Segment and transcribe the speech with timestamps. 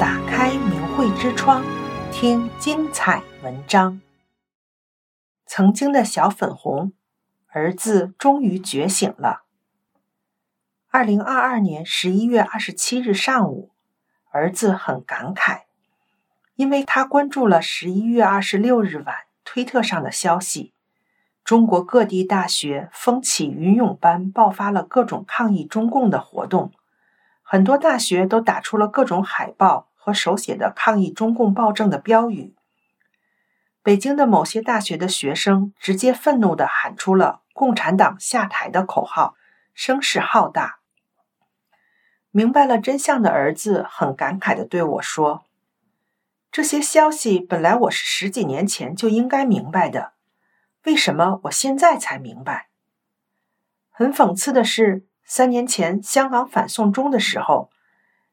[0.00, 1.62] 打开明慧之窗，
[2.10, 4.00] 听精彩文章。
[5.44, 6.94] 曾经的小粉红，
[7.48, 9.42] 儿子终于觉醒了。
[10.88, 13.72] 二零二二年十一月二十七日上午，
[14.30, 15.64] 儿子很感慨，
[16.54, 19.14] 因为他关注了十一月二十六日晚
[19.44, 20.72] 推特上的消息。
[21.44, 26.72] 中国各地大学风起云涌般爆发了各种抗议中共的活动，
[27.42, 32.54] 很多大学都打出了各种海报和手写的抗议中共暴政的标语。
[33.82, 39.34] 北京的某些大学的学生直接愤怒地喊出了“共产党下台”的口号，
[39.74, 40.80] 声势浩大。
[42.30, 45.44] 明白了真相的儿子很感慨地对我说
[46.50, 50.12] ：“这些消息本来我是十几年前就应该明白的。”
[50.84, 52.68] 为什么我现在才明白？
[53.90, 57.70] 很讽刺的是，三年前香港反送中的时候，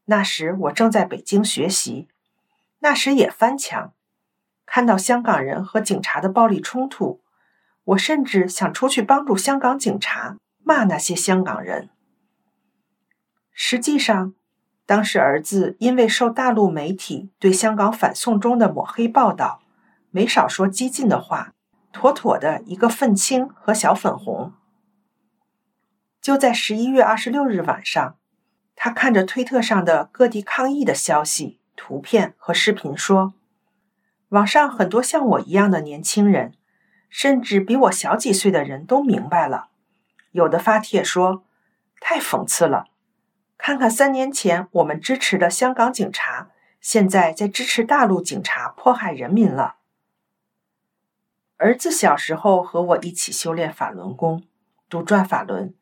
[0.09, 2.07] 那时我正在北京学习，
[2.79, 3.93] 那时也翻墙，
[4.65, 7.21] 看到香港人和警察的暴力冲突，
[7.83, 11.89] 我甚至想出去帮助香港警察，骂那些香港人。
[13.51, 14.33] 实际上，
[14.85, 19.61] 当时儿子因为受大陆媒体对香港反送中的抹黑报道，
[20.11, 21.53] 没少说激进的话。
[21.91, 24.53] 妥妥的一个愤青和小粉红。
[26.21, 28.17] 就在十一月二十六日晚上，
[28.87, 33.33] 他看着推特上的各地抗议的消息、图片和视频，说
[34.29, 36.53] ：“网上很多像我一样的年轻人，
[37.09, 39.67] 甚至比我小几岁的人都明白了。
[40.31, 41.43] 有的发帖说
[41.99, 42.85] ：‘太讽刺了，
[43.57, 49.75] 看看三年前我们支持的香港警察，现在在支持大陆警察迫害人民了。’”
[51.59, 54.45] 儿子小时候和我一起修炼法轮功，
[54.87, 55.73] 读转法轮，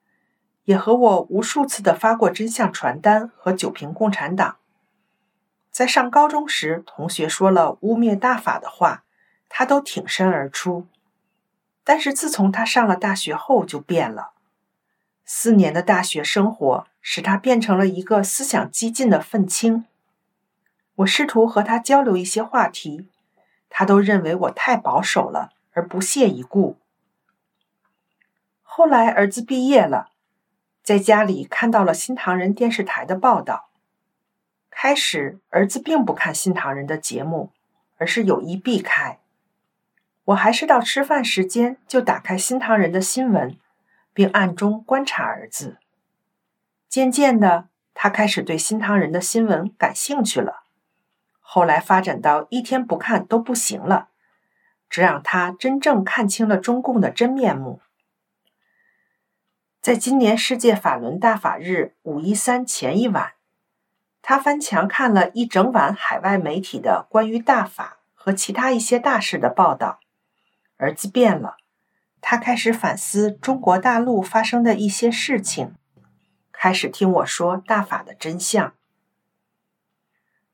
[0.66, 4.58] 也和我无数次的发过真相传单和酒瓶共产党。
[5.72, 9.04] 在上高中时，同学说了污蔑大法的话，
[9.50, 10.86] 他都挺身而出。
[11.84, 14.32] 但是自从他上了大学后，就变了。
[15.26, 19.86] 四年的大学生活使他变成了一个思想激进的愤青。
[20.98, 23.08] 我试图和他交流一些话题，
[23.70, 25.52] 他都认为我太保守了。
[25.78, 26.78] 而不屑一顾。
[28.64, 30.12] 后来儿子毕业了，
[30.86, 33.72] 在家里看到了新唐人电视台的报道。
[34.70, 37.52] 开始儿子并不看新唐人的节目，
[37.98, 39.18] 而是有意避开。
[40.26, 43.58] 我还是到吃饭时间就打开新唐人的新闻，
[44.14, 45.78] 并暗中观察儿子。
[46.88, 50.62] 渐渐的，他开始对新唐人的新闻感兴趣了。
[51.40, 54.10] 后来发展到一天不看都不行了。
[54.88, 57.82] 这让他真正看清了中共的真面目。
[59.86, 63.34] 在今年世界法轮大法日五一三前一晚，
[64.24, 70.00] 他翻墙看了一整晚海外媒体的关于大法和其他一些大事的报道。
[70.78, 71.58] 儿子变了，
[72.20, 75.76] 他开始反思中国大陆发生的一些事情，
[76.52, 78.74] 开始听我说大法的真相。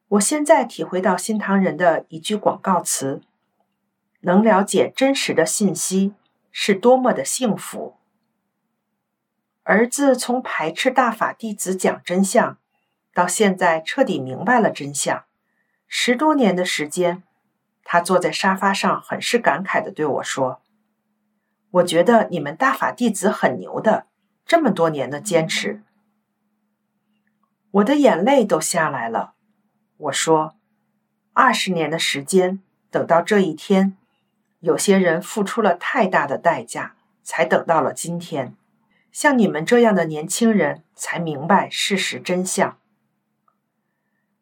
[0.09, 3.21] 我现在体会到新唐人的一句广告词。
[4.23, 6.13] 能了解真实的信息
[6.51, 7.95] 是多么的幸福。
[9.63, 12.57] 儿子从排斥大法弟子讲真相，
[13.13, 15.23] 到现在彻底明白了真相，
[15.87, 17.21] 十多年的时间，
[17.83, 20.61] 他坐在沙发上，很是感慨的对我说
[21.71, 24.07] ：“我觉得你们大法弟子很牛的，
[24.45, 25.83] 这么多年的坚持。”
[27.71, 29.35] 我的眼泪都下来了。
[29.97, 30.55] 我说
[31.33, 33.95] ：“二十年的时间，等到这一天。”
[34.59, 38.55] 有些人付出了太大的代价，才等到了今天。
[39.11, 42.77] 像你们这样的年轻人，才明白事实真相。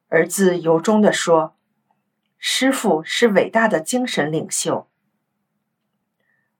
[0.08, 1.56] 儿子由衷地说
[2.38, 4.88] ：“师傅是伟大的精神领袖。”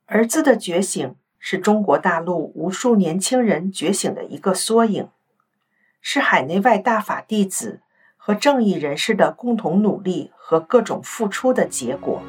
[0.06, 5.10] 儿子的觉醒是中国大陆无数年轻人觉醒的一个缩影，
[6.02, 7.82] 是海内外大法弟子
[8.18, 12.22] 和正义人士的共同努力和各种付出的结果。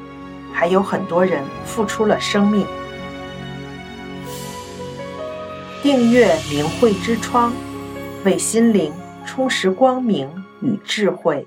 [0.52, 2.66] 还有很多人付出了生命。
[5.82, 7.52] 订阅明慧之窗，
[8.24, 8.92] 为心灵
[9.24, 10.28] 充实光明
[10.60, 11.46] 与智慧。